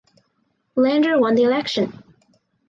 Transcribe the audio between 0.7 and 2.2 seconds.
Lander won the election.